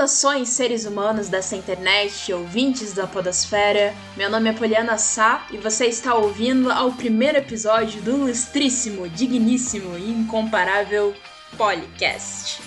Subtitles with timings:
[0.00, 3.94] Saudações, seres humanos dessa internet, ouvintes da Podosfera.
[4.16, 9.98] Meu nome é Poliana Sá e você está ouvindo ao primeiro episódio do ilustríssimo, digníssimo
[9.98, 11.14] e incomparável
[11.54, 12.62] Polycast.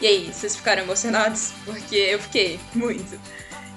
[0.00, 1.52] E aí, vocês ficaram emocionados?
[1.64, 3.20] Porque eu fiquei muito.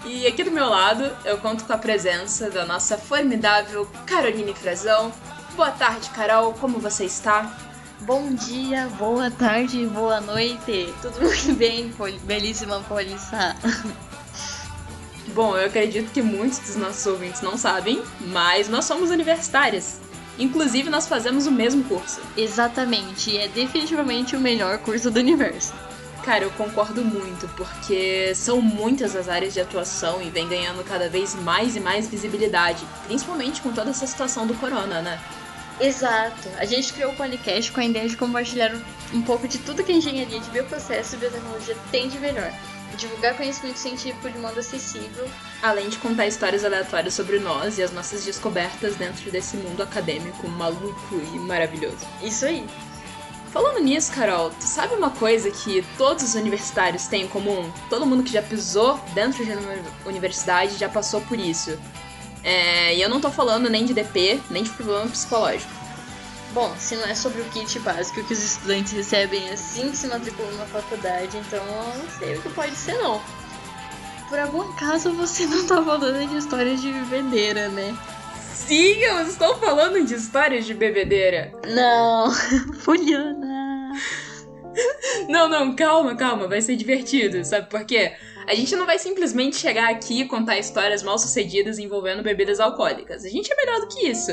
[0.04, 5.14] E aqui do meu lado eu conto com a presença da nossa formidável Caroline Frazão.
[5.56, 7.67] Boa tarde, Carol, como você está?
[8.02, 10.94] Bom dia, boa tarde, boa noite.
[11.02, 11.92] Tudo muito bem,
[12.24, 13.56] belíssima Polissa.
[15.34, 20.00] Bom, eu acredito que muitos dos nossos ouvintes não sabem, mas nós somos universitárias.
[20.38, 22.22] Inclusive, nós fazemos o mesmo curso.
[22.38, 25.74] Exatamente, e é definitivamente o melhor curso do universo.
[26.24, 31.10] Cara, eu concordo muito, porque são muitas as áreas de atuação e vem ganhando cada
[31.10, 35.20] vez mais e mais visibilidade, principalmente com toda essa situação do corona, né?
[35.80, 36.50] Exato.
[36.58, 38.72] A gente criou o podcast com a ideia de compartilhar
[39.14, 42.52] um pouco de tudo que a engenharia de bioprocesso e biotecnologia tem de melhor.
[42.98, 45.30] Divulgar conhecimento científico de modo acessível.
[45.62, 50.48] Além de contar histórias aleatórias sobre nós e as nossas descobertas dentro desse mundo acadêmico
[50.48, 52.08] maluco e maravilhoso.
[52.24, 52.66] Isso aí.
[53.52, 57.72] Falando nisso, Carol, tu sabe uma coisa que todos os universitários têm em comum?
[57.90, 59.74] Todo mundo que já pisou dentro de uma
[60.06, 61.78] universidade já passou por isso.
[62.48, 65.70] É, e eu não tô falando nem de DP, nem de problema psicológico.
[66.54, 70.08] Bom, se não é sobre o kit básico que os estudantes recebem assim que se
[70.08, 73.22] matriculam na faculdade, então eu não sei o que pode ser não.
[74.30, 77.94] Por algum acaso você não tá falando de histórias de bebedeira, né?
[78.54, 81.52] Sim, eu estou falando de histórias de bebedeira.
[81.68, 82.34] Não,
[82.80, 83.92] Juliana.
[85.28, 88.14] Não, não, calma, calma, vai ser divertido, sabe por quê?
[88.48, 93.26] A gente não vai simplesmente chegar aqui e contar histórias mal sucedidas envolvendo bebidas alcoólicas.
[93.26, 94.32] A gente é melhor do que isso.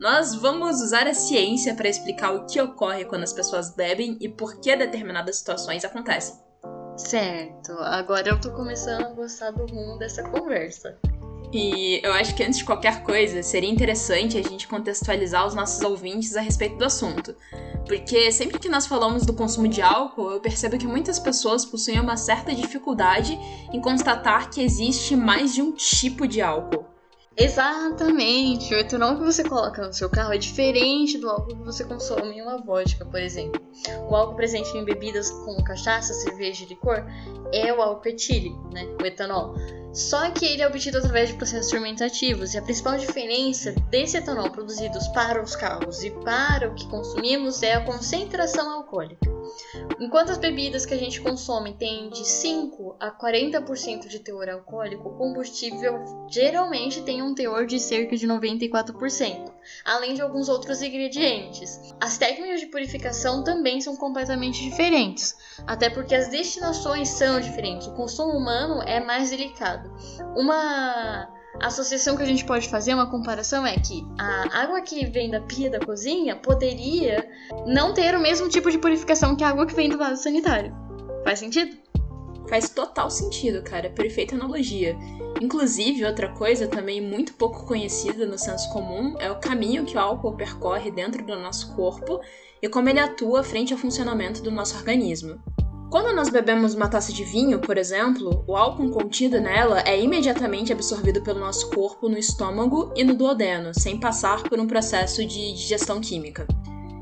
[0.00, 4.30] Nós vamos usar a ciência para explicar o que ocorre quando as pessoas bebem e
[4.30, 6.36] por que determinadas situações acontecem.
[6.96, 10.98] Certo, agora eu tô começando a gostar do rumo dessa conversa.
[11.52, 15.82] E eu acho que antes de qualquer coisa, seria interessante a gente contextualizar os nossos
[15.82, 17.34] ouvintes a respeito do assunto.
[17.86, 21.98] Porque sempre que nós falamos do consumo de álcool, eu percebo que muitas pessoas possuem
[21.98, 23.36] uma certa dificuldade
[23.72, 26.86] em constatar que existe mais de um tipo de álcool.
[27.36, 28.74] Exatamente!
[28.74, 32.36] O etanol que você coloca no seu carro é diferente do álcool que você consome
[32.36, 33.60] em uma vodka, por exemplo.
[34.08, 37.04] O álcool presente em bebidas como cachaça, cerveja e licor
[37.52, 38.84] é o álcool etílico, né?
[39.00, 39.54] O etanol.
[39.92, 44.50] Só que ele é obtido através de processos fermentativos, e a principal diferença desse etanol
[44.50, 49.39] produzidos para os carros e para o que consumimos é a concentração alcoólica.
[49.98, 55.08] Enquanto as bebidas que a gente consome têm de 5 a 40% de teor alcoólico,
[55.08, 59.52] o combustível geralmente tem um teor de cerca de 94%,
[59.84, 61.94] além de alguns outros ingredientes.
[62.00, 67.86] As técnicas de purificação também são completamente diferentes, até porque as destinações são diferentes.
[67.86, 69.90] O consumo humano é mais delicado.
[70.36, 71.28] Uma
[71.60, 75.30] a associação que a gente pode fazer, uma comparação, é que a água que vem
[75.30, 77.28] da pia da cozinha poderia
[77.66, 80.74] não ter o mesmo tipo de purificação que a água que vem do vaso sanitário.
[81.22, 81.76] Faz sentido?
[82.48, 83.90] Faz total sentido, cara.
[83.90, 84.96] Perfeita analogia.
[85.40, 90.00] Inclusive, outra coisa também muito pouco conhecida no senso comum é o caminho que o
[90.00, 92.20] álcool percorre dentro do nosso corpo
[92.62, 95.40] e como ele atua frente ao funcionamento do nosso organismo.
[95.90, 100.72] Quando nós bebemos uma taça de vinho, por exemplo, o álcool contido nela é imediatamente
[100.72, 105.52] absorvido pelo nosso corpo no estômago e no duodeno, sem passar por um processo de
[105.52, 106.46] digestão química.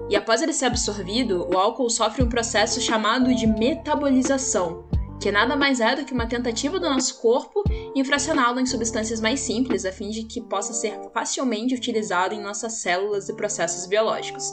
[0.09, 4.89] E após ele ser absorvido, o álcool sofre um processo chamado de metabolização,
[5.21, 7.63] que nada mais é do que uma tentativa do nosso corpo
[7.95, 12.41] em fracioná-lo em substâncias mais simples, a fim de que possa ser facilmente utilizado em
[12.41, 14.51] nossas células e processos biológicos.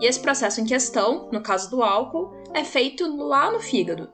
[0.00, 4.08] E esse processo em questão, no caso do álcool, é feito lá no fígado.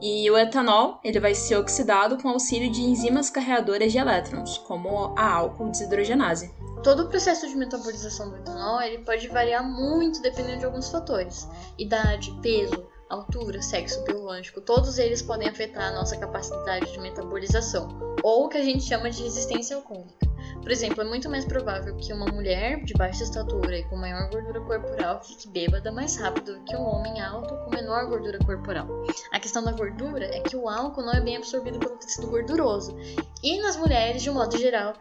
[0.00, 5.14] E o etanol ele vai ser oxidado com auxílio de enzimas carreadoras de elétrons, como
[5.16, 6.52] a álcool desidrogenase.
[6.82, 11.48] Todo o processo de metabolização do etanol ele pode variar muito dependendo de alguns fatores:
[11.78, 18.46] idade, peso, altura, sexo biológico, todos eles podem afetar a nossa capacidade de metabolização, ou
[18.46, 20.31] o que a gente chama de resistência alcoólica.
[20.62, 24.30] Por exemplo, é muito mais provável que uma mulher de baixa estatura e com maior
[24.30, 28.86] gordura corporal fique bêbada mais rápido que um homem alto com menor gordura corporal.
[29.32, 32.96] A questão da gordura é que o álcool não é bem absorvido pelo tecido gorduroso.
[33.42, 34.94] E nas mulheres, de um modo geral,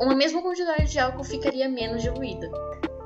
[0.00, 2.50] uma mesma quantidade de álcool ficaria menos diluída.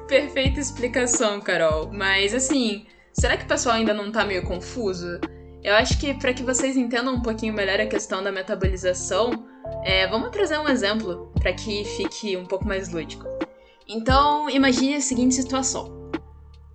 [0.08, 1.90] Perfeita explicação, Carol.
[1.92, 5.20] Mas assim, será que o pessoal ainda não tá meio confuso?
[5.62, 9.46] Eu acho que para que vocês entendam um pouquinho melhor a questão da metabolização,
[9.84, 13.24] é, vamos trazer um exemplo para que fique um pouco mais lúdico.
[13.88, 16.10] Então, imagine a seguinte situação.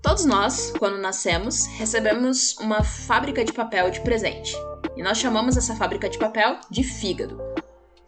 [0.01, 4.55] Todos nós, quando nascemos, recebemos uma fábrica de papel de presente.
[4.97, 7.39] e nós chamamos essa fábrica de papel de fígado.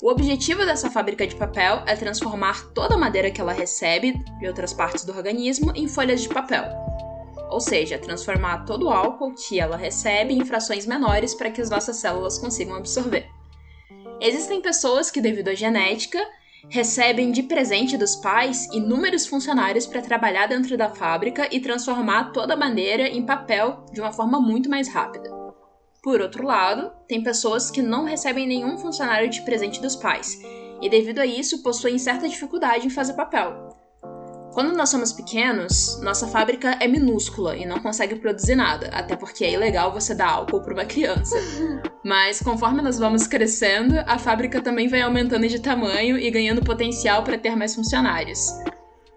[0.02, 4.48] O objetivo dessa fábrica de papel é transformar toda a madeira que ela recebe de
[4.48, 6.66] outras partes do organismo em folhas de papel.
[7.50, 11.70] Ou seja, transformar todo o álcool que ela recebe em frações menores para que as
[11.70, 13.30] nossas células consigam absorver.
[14.26, 16.18] Existem pessoas que, devido à genética,
[16.70, 22.54] recebem de presente dos pais inúmeros funcionários para trabalhar dentro da fábrica e transformar toda
[22.54, 25.30] a madeira em papel de uma forma muito mais rápida.
[26.02, 30.42] Por outro lado, tem pessoas que não recebem nenhum funcionário de presente dos pais
[30.82, 33.73] e, devido a isso, possuem certa dificuldade em fazer papel.
[34.54, 39.44] Quando nós somos pequenos, nossa fábrica é minúscula e não consegue produzir nada, até porque
[39.44, 41.36] é ilegal você dar álcool para uma criança.
[42.06, 47.24] Mas conforme nós vamos crescendo, a fábrica também vai aumentando de tamanho e ganhando potencial
[47.24, 48.48] para ter mais funcionários.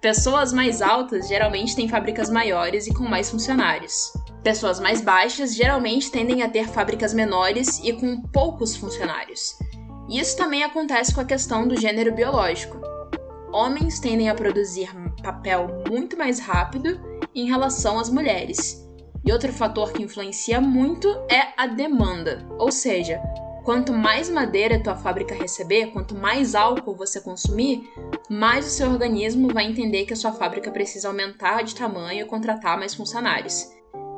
[0.01, 4.13] Pessoas mais altas geralmente têm fábricas maiores e com mais funcionários.
[4.43, 9.59] Pessoas mais baixas geralmente tendem a ter fábricas menores e com poucos funcionários.
[10.09, 12.81] Isso também acontece com a questão do gênero biológico.
[13.53, 14.89] Homens tendem a produzir
[15.23, 17.01] papel muito mais rápido
[17.35, 18.85] em relação às mulheres.
[19.25, 23.21] E outro fator que influencia muito é a demanda, ou seja,
[23.65, 27.91] quanto mais madeira tua fábrica receber, quanto mais álcool você consumir,
[28.31, 32.29] mais o seu organismo vai entender que a sua fábrica precisa aumentar de tamanho e
[32.29, 33.69] contratar mais funcionários.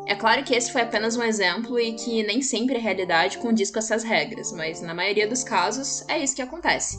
[0.07, 3.71] É claro que esse foi apenas um exemplo e que nem sempre a realidade condiz
[3.71, 6.99] com essas regras, mas na maioria dos casos é isso que acontece.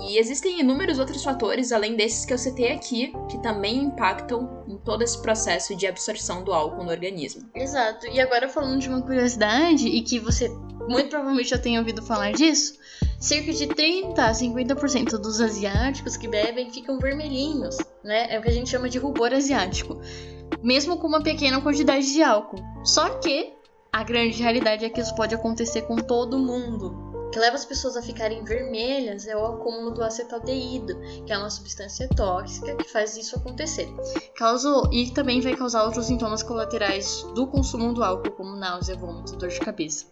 [0.00, 4.76] E existem inúmeros outros fatores, além desses que eu citei aqui, que também impactam em
[4.78, 7.48] todo esse processo de absorção do álcool no organismo.
[7.54, 8.06] Exato.
[8.06, 10.48] E agora falando de uma curiosidade, e que você
[10.88, 12.78] muito provavelmente já tenha ouvido falar disso,
[13.18, 18.32] cerca de 30 a 50% dos asiáticos que bebem ficam vermelhinhos, né?
[18.32, 20.00] É o que a gente chama de rubor asiático
[20.62, 22.62] mesmo com uma pequena quantidade de álcool.
[22.84, 23.52] Só que
[23.92, 27.05] a grande realidade é que isso pode acontecer com todo mundo.
[27.36, 31.50] Que leva as pessoas a ficarem vermelhas é o acúmulo do acetaldeído, que é uma
[31.50, 33.86] substância tóxica que faz isso acontecer.
[34.34, 39.36] Causou, e também vai causar outros sintomas colaterais do consumo do álcool, como náusea, vômito
[39.36, 40.06] dor de cabeça.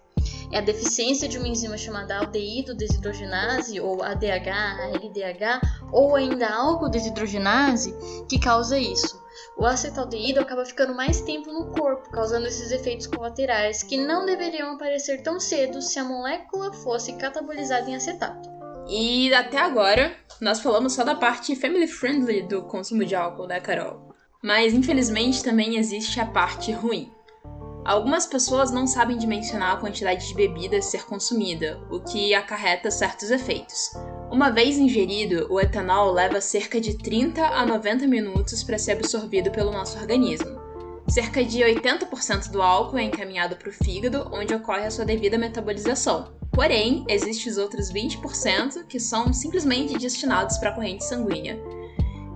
[0.53, 4.51] É a deficiência de uma enzima chamada aldeído desidrogenase, ou ADH,
[4.83, 7.95] ALDH, ou ainda álcool desidrogenase,
[8.29, 9.24] que causa isso
[9.57, 14.73] o acetaldeído acaba ficando mais tempo no corpo, causando esses efeitos colaterais que não deveriam
[14.73, 18.49] aparecer tão cedo se a molécula fosse catabolizada em acetato.
[18.89, 23.61] E até agora, nós falamos só da parte family friendly do consumo de álcool, né,
[23.61, 24.15] Carol?
[24.43, 27.11] Mas infelizmente também existe a parte ruim.
[27.85, 32.91] Algumas pessoas não sabem dimensionar a quantidade de bebida a ser consumida, o que acarreta
[32.91, 33.91] certos efeitos.
[34.35, 39.49] Uma vez ingerido, o etanol leva cerca de 30 a 90 minutos para ser absorvido
[39.53, 40.61] pelo nosso organismo.
[41.07, 45.39] Cerca de 80% do álcool é encaminhado para o fígado, onde ocorre a sua devida
[45.39, 46.33] metabolização.
[46.51, 51.57] Porém, existem os outros 20% que são simplesmente destinados para a corrente sanguínea.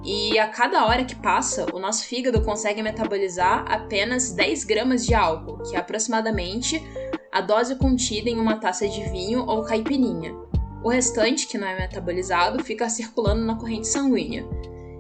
[0.05, 5.15] E a cada hora que passa, o nosso fígado consegue metabolizar apenas 10 gramas de
[5.15, 6.81] álcool, que é aproximadamente
[7.33, 10.47] a dose contida em uma taça de vinho ou caipirinha.
[10.83, 14.47] O restante, que não é metabolizado, fica circulando na corrente sanguínea.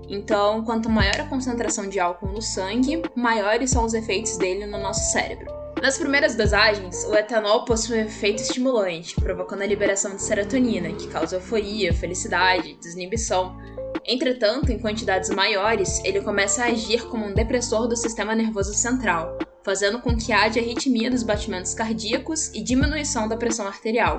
[0.08, 4.78] Então, quanto maior a concentração de álcool no sangue, maiores são os efeitos dele no
[4.78, 5.46] nosso cérebro.
[5.82, 11.06] Nas primeiras dosagens, o etanol possui um efeito estimulante, provocando a liberação de serotonina, que
[11.06, 13.56] causa euforia, felicidade, desinibição.
[14.04, 19.38] Entretanto, em quantidades maiores, ele começa a agir como um depressor do sistema nervoso central,
[19.62, 24.16] fazendo com que haja arritmia dos batimentos cardíacos e diminuição da pressão arterial,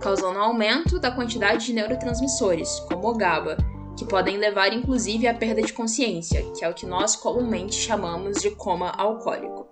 [0.00, 3.58] causando aumento da quantidade de neurotransmissores, como o GABA,
[3.96, 8.40] que podem levar inclusive à perda de consciência, que é o que nós comumente chamamos
[8.40, 9.68] de coma alcoólico.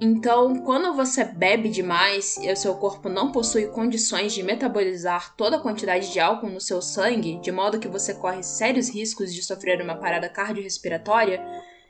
[0.00, 5.56] Então, quando você bebe demais e o seu corpo não possui condições de metabolizar toda
[5.56, 9.42] a quantidade de álcool no seu sangue, de modo que você corre sérios riscos de
[9.42, 11.44] sofrer uma parada cardiorrespiratória,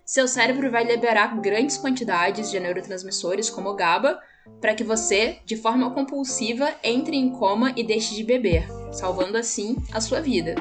[0.06, 4.18] seu cérebro vai liberar grandes quantidades de neurotransmissores como o GABA,
[4.60, 9.76] para que você, de forma compulsiva, entre em coma e deixe de beber, salvando assim
[9.92, 10.56] a sua vida.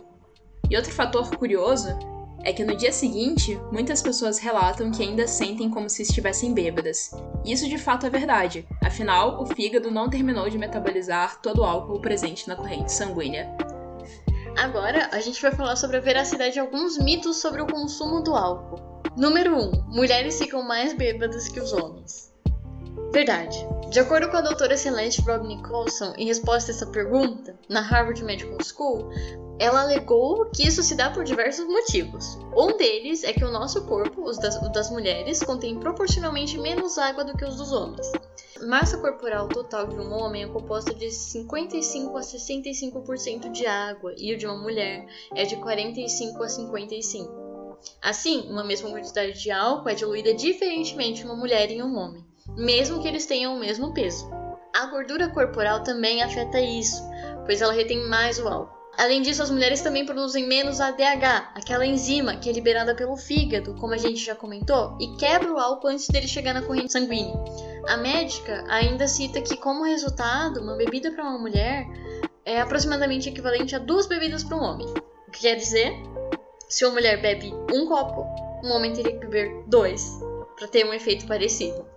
[0.69, 1.97] E outro fator curioso
[2.43, 7.11] é que no dia seguinte, muitas pessoas relatam que ainda sentem como se estivessem bêbadas.
[7.43, 11.99] Isso de fato é verdade, afinal, o fígado não terminou de metabolizar todo o álcool
[11.99, 13.49] presente na corrente sanguínea.
[14.57, 18.35] Agora, a gente vai falar sobre a veracidade de alguns mitos sobre o consumo do
[18.35, 19.01] álcool.
[19.15, 19.59] Número 1.
[19.59, 22.26] Um, mulheres ficam mais bêbadas que os homens.
[23.11, 23.65] Verdade.
[23.89, 28.21] De acordo com a doutora excelente Rob Nicholson, em resposta a essa pergunta, na Harvard
[28.23, 29.09] Medical School,
[29.59, 32.37] ela alegou que isso se dá por diversos motivos.
[32.55, 36.97] Um deles é que o nosso corpo, os das, o das mulheres, contém proporcionalmente menos
[36.97, 38.11] água do que os dos homens.
[38.61, 44.13] A massa corporal total de um homem é composta de 55 a 65% de água
[44.17, 47.47] e o de uma mulher é de 45 a 55.
[48.01, 51.95] Assim, uma mesma quantidade de álcool é diluída diferentemente em uma mulher e em um
[51.95, 52.25] homem,
[52.57, 54.27] mesmo que eles tenham o mesmo peso.
[54.75, 57.01] A gordura corporal também afeta isso,
[57.45, 58.75] pois ela retém mais o álcool.
[58.97, 63.75] Além disso, as mulheres também produzem menos ADH, aquela enzima que é liberada pelo fígado,
[63.75, 67.35] como a gente já comentou, e quebra o álcool antes dele chegar na corrente sanguínea.
[67.87, 71.85] A médica ainda cita que, como resultado, uma bebida para uma mulher
[72.43, 74.87] é aproximadamente equivalente a duas bebidas para um homem.
[75.27, 75.93] O que quer dizer?
[76.67, 78.25] Se uma mulher bebe um copo,
[78.65, 80.19] um homem teria que beber dois
[80.57, 81.96] para ter um efeito parecido.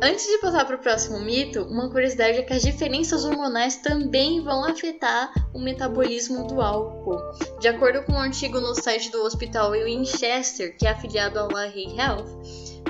[0.00, 4.42] Antes de passar para o próximo mito, uma curiosidade é que as diferenças hormonais também
[4.42, 7.20] vão afetar o metabolismo do álcool.
[7.60, 11.94] De acordo com um artigo no site do Hospital Winchester, que é afiliado ao Lahey
[11.98, 12.26] Health,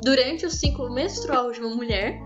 [0.03, 2.21] durante o ciclo menstrual de uma mulher,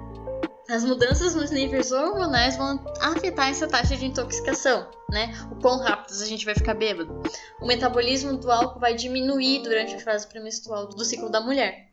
[0.68, 5.32] as mudanças nos níveis hormonais vão afetar essa taxa de intoxicação, né?
[5.50, 7.22] O quão rápido a gente vai ficar bêbado.
[7.60, 11.85] O metabolismo do álcool vai diminuir durante a fase pré-menstrual do ciclo da mulher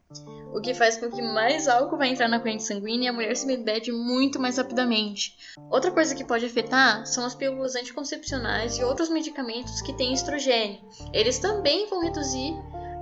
[0.54, 3.36] o que faz com que mais álcool vai entrar na corrente sanguínea e a mulher
[3.36, 5.36] se bebede muito mais rapidamente.
[5.72, 10.80] Outra coisa que pode afetar são as pílulas anticoncepcionais e outros medicamentos que têm estrogênio.
[11.12, 12.54] Eles também vão reduzir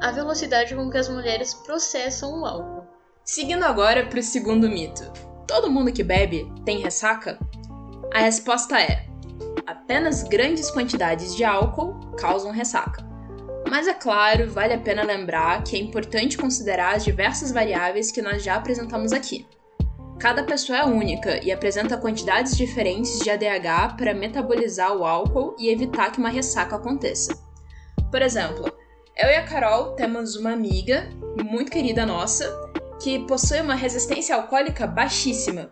[0.01, 2.87] a velocidade com que as mulheres processam o álcool.
[3.23, 5.03] Seguindo agora para o segundo mito:
[5.45, 7.37] todo mundo que bebe tem ressaca?
[8.13, 9.05] A resposta é:
[9.67, 13.10] apenas grandes quantidades de álcool causam ressaca.
[13.71, 18.21] Mas é claro, vale a pena lembrar que é importante considerar as diversas variáveis que
[18.21, 19.47] nós já apresentamos aqui.
[20.19, 25.69] Cada pessoa é única e apresenta quantidades diferentes de ADH para metabolizar o álcool e
[25.69, 27.33] evitar que uma ressaca aconteça.
[28.11, 28.65] Por exemplo,
[29.15, 31.07] eu e a Carol temos uma amiga
[31.41, 32.45] muito querida nossa
[33.01, 35.71] que possui uma resistência alcoólica baixíssima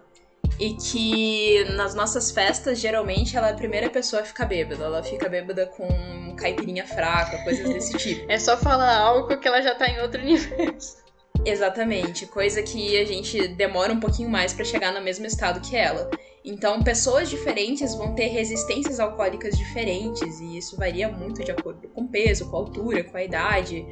[0.59, 4.83] e que nas nossas festas, geralmente, ela é a primeira pessoa a ficar bêbada.
[4.83, 8.29] Ela fica bêbada com caipirinha fraca, coisas desse tipo.
[8.29, 10.97] é só falar álcool que ela já tá em outro universo.
[11.45, 15.77] Exatamente, coisa que a gente demora um pouquinho mais para chegar no mesmo estado que
[15.77, 16.09] ela.
[16.43, 22.01] Então, pessoas diferentes vão ter resistências alcoólicas diferentes, e isso varia muito de acordo com
[22.01, 23.85] o peso, com a altura, com a idade,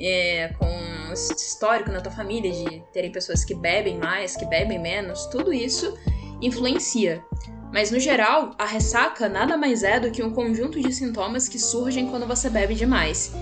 [0.00, 4.78] é, com o histórico na tua família de terem pessoas que bebem mais, que bebem
[4.78, 5.96] menos, tudo isso
[6.42, 7.24] influencia.
[7.72, 11.58] Mas no geral, a ressaca nada mais é do que um conjunto de sintomas que
[11.58, 13.32] surgem quando você bebe demais.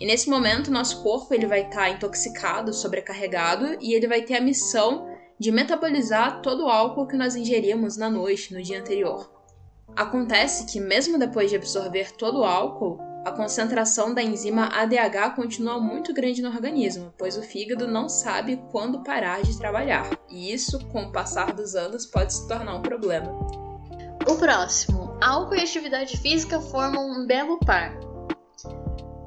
[0.00, 4.36] E nesse momento, nosso corpo ele vai estar tá intoxicado, sobrecarregado e ele vai ter
[4.36, 9.30] a missão de metabolizar todo o álcool que nós ingerimos na noite, no dia anterior.
[9.96, 15.78] Acontece que, mesmo depois de absorver todo o álcool, a concentração da enzima ADH continua
[15.78, 20.78] muito grande no organismo, pois o fígado não sabe quando parar de trabalhar, e isso,
[20.86, 23.30] com o passar dos anos, pode se tornar um problema.
[24.26, 27.98] O próximo: álcool e atividade física formam um belo par.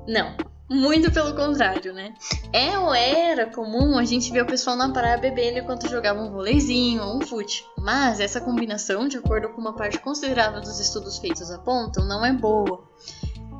[0.07, 0.35] Não,
[0.69, 2.13] muito pelo contrário, né?
[2.53, 6.31] É ou era comum a gente ver o pessoal na praia bebendo enquanto jogava um
[6.31, 7.65] voleizinho ou um fute.
[7.77, 12.31] Mas essa combinação, de acordo com uma parte considerável dos estudos feitos apontam, não é
[12.31, 12.87] boa.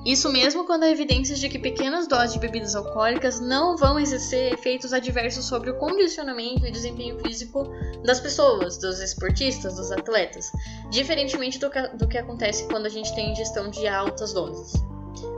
[0.03, 4.51] Isso mesmo quando há evidências de que pequenas doses de bebidas alcoólicas não vão exercer
[4.51, 7.67] efeitos adversos sobre o condicionamento e desempenho físico
[8.03, 10.51] das pessoas, dos esportistas, dos atletas,
[10.89, 14.73] diferentemente do que, do que acontece quando a gente tem ingestão de altas doses.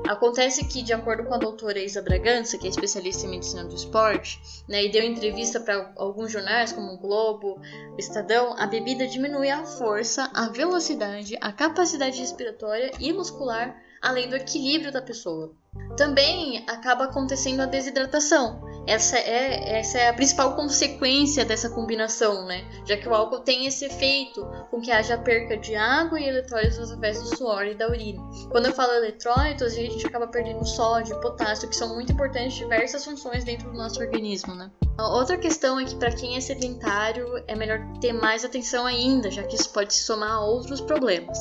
[0.07, 3.75] Acontece que, de acordo com a doutora Isa Bragança, que é especialista em medicina do
[3.75, 7.59] esporte, né, e deu entrevista para alguns jornais como o Globo,
[7.91, 14.29] o Estadão, a bebida diminui a força, a velocidade, a capacidade respiratória e muscular além
[14.29, 15.55] do equilíbrio da pessoa.
[15.95, 18.61] Também acaba acontecendo a desidratação.
[18.85, 22.65] Essa é, essa é a principal consequência dessa combinação, né?
[22.85, 26.79] Já que o álcool tem esse efeito com que haja perca de água e eletrólitos
[26.79, 28.21] através do suor e da urina.
[28.51, 33.05] Quando eu falo eletrólitos, a gente acaba perdendo sódio, potássio, que são muito importantes diversas
[33.05, 34.69] funções dentro do nosso organismo, né?
[34.99, 39.41] Outra questão é que para quem é sedentário é melhor ter mais atenção ainda, já
[39.43, 41.37] que isso pode se somar a outros problemas.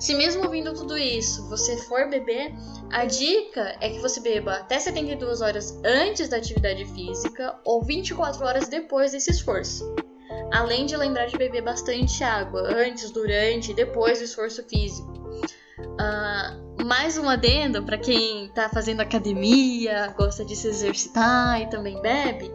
[0.00, 2.54] Se mesmo ouvindo tudo isso, você for beber,
[2.90, 8.44] a dica é que você beba até 72 horas antes da atividade física ou 24
[8.44, 9.94] horas depois desse esforço.
[10.52, 15.12] Além de lembrar de beber bastante água antes, durante e depois do esforço físico.
[15.78, 22.00] Uh, mais um adendo para quem está fazendo academia, gosta de se exercitar e também
[22.00, 22.50] bebe.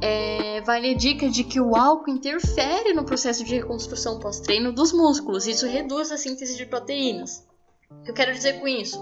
[0.00, 4.92] É, vale a dica de que o álcool interfere no processo de reconstrução pós-treino dos
[4.92, 5.46] músculos.
[5.46, 7.46] Isso reduz a síntese de proteínas.
[7.88, 8.98] O que eu quero dizer com isso?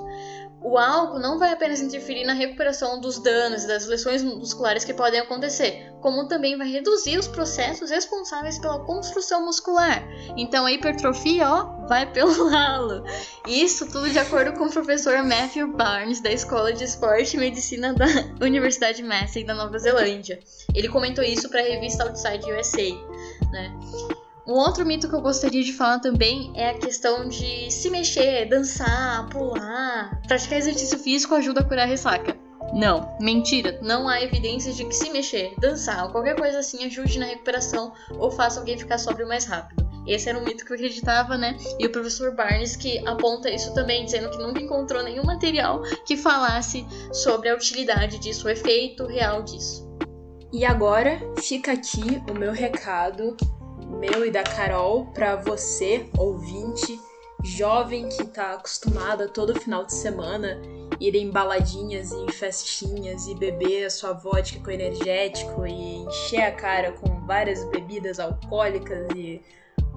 [0.63, 4.93] O álcool não vai apenas interferir na recuperação dos danos e das lesões musculares que
[4.93, 10.03] podem acontecer, como também vai reduzir os processos responsáveis pela construção muscular.
[10.37, 13.05] Então a hipertrofia, ó, vai pelo ralo.
[13.47, 17.95] Isso tudo de acordo com o professor Matthew Barnes da Escola de Esporte e Medicina
[17.95, 18.07] da
[18.45, 20.41] Universidade Massey da Nova Zelândia.
[20.75, 22.95] Ele comentou isso para a revista Outside USA,
[23.51, 23.73] né?
[24.51, 28.47] Um outro mito que eu gostaria de falar também é a questão de se mexer,
[28.47, 30.21] dançar, pular.
[30.27, 32.37] Praticar exercício físico ajuda a curar a ressaca.
[32.75, 33.79] Não, mentira.
[33.81, 37.93] Não há evidências de que se mexer, dançar ou qualquer coisa assim ajude na recuperação
[38.19, 39.89] ou faça alguém ficar sóbrio mais rápido.
[40.05, 41.57] Esse era um mito que eu acreditava, né?
[41.79, 46.17] E o professor Barnes que aponta isso também, dizendo que nunca encontrou nenhum material que
[46.17, 49.89] falasse sobre a utilidade disso, o efeito real disso.
[50.53, 53.37] E agora fica aqui o meu recado
[53.91, 56.99] meu e da Carol para você, ouvinte,
[57.43, 60.61] jovem que tá acostumado a todo final de semana
[61.01, 66.43] ir em baladinhas e em festinhas e beber a sua vodka com energético e encher
[66.43, 69.43] a cara com várias bebidas alcoólicas e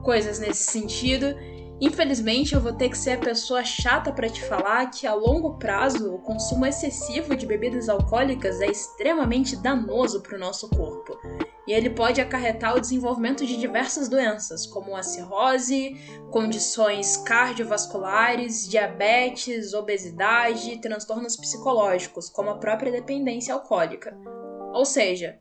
[0.01, 1.35] coisas nesse sentido.
[1.81, 5.57] Infelizmente, eu vou ter que ser a pessoa chata para te falar que a longo
[5.57, 11.17] prazo o consumo excessivo de bebidas alcoólicas é extremamente danoso para o nosso corpo
[11.67, 15.95] e ele pode acarretar o desenvolvimento de diversas doenças, como a cirrose,
[16.29, 24.17] condições cardiovasculares, diabetes, obesidade e transtornos psicológicos, como a própria dependência alcoólica.
[24.73, 25.39] Ou seja,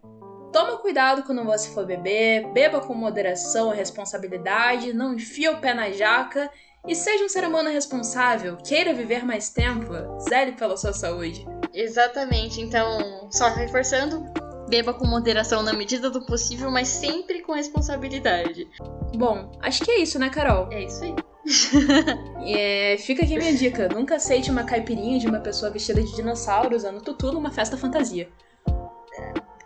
[0.52, 5.75] toma cuidado quando você for beber, beba com moderação e responsabilidade, não enfia o pé
[5.75, 6.50] na jaca
[6.87, 9.93] e seja um ser humano responsável, queira viver mais tempo,
[10.29, 11.47] zele pela sua saúde.
[11.73, 14.25] Exatamente, então, só reforçando,
[14.73, 18.67] beba com moderação na medida do possível, mas sempre com responsabilidade.
[19.14, 20.73] Bom, acho que é isso, né, Carol?
[20.73, 21.14] É isso aí.
[22.57, 26.75] é, fica aqui minha dica: nunca aceite uma caipirinha de uma pessoa vestida de dinossauro
[26.75, 28.31] usando tutu numa festa fantasia.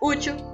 [0.02, 0.34] Útil.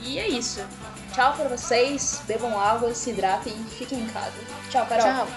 [0.02, 0.62] E é isso.
[1.18, 4.38] Tchau para vocês, bebam água, se hidratem e fiquem em casa.
[4.70, 5.26] Tchau, Carol.
[5.26, 5.28] Tchau.